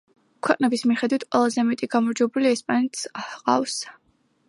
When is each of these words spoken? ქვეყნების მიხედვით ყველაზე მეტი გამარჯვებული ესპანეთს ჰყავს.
ქვეყნების 0.45 0.83
მიხედვით 0.91 1.27
ყველაზე 1.35 1.67
მეტი 1.69 1.91
გამარჯვებული 1.97 2.53
ესპანეთს 2.57 3.07
ჰყავს. 3.29 3.81